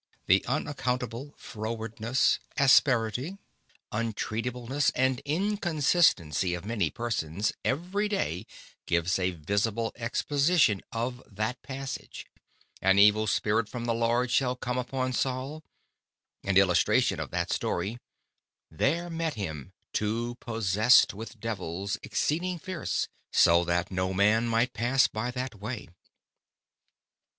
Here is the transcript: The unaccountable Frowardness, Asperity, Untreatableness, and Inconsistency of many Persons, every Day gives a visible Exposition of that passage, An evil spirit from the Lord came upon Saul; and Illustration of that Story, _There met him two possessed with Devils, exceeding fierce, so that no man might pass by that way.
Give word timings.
The 0.25 0.43
unaccountable 0.47 1.35
Frowardness, 1.37 2.39
Asperity, 2.57 3.37
Untreatableness, 3.91 4.89
and 4.95 5.19
Inconsistency 5.25 6.55
of 6.55 6.65
many 6.65 6.89
Persons, 6.89 7.53
every 7.63 8.07
Day 8.09 8.47
gives 8.87 9.19
a 9.19 9.29
visible 9.29 9.91
Exposition 9.95 10.81
of 10.91 11.21
that 11.31 11.61
passage, 11.61 12.25
An 12.81 12.97
evil 12.97 13.27
spirit 13.27 13.69
from 13.69 13.85
the 13.85 13.93
Lord 13.93 14.31
came 14.31 14.57
upon 14.79 15.13
Saul; 15.13 15.63
and 16.43 16.57
Illustration 16.57 17.19
of 17.19 17.29
that 17.29 17.51
Story, 17.53 17.99
_There 18.73 19.11
met 19.11 19.35
him 19.35 19.71
two 19.93 20.33
possessed 20.39 21.13
with 21.13 21.39
Devils, 21.39 21.99
exceeding 22.01 22.57
fierce, 22.57 23.07
so 23.31 23.63
that 23.65 23.91
no 23.91 24.15
man 24.15 24.47
might 24.47 24.73
pass 24.73 25.05
by 25.07 25.29
that 25.29 25.53
way. 25.61 25.89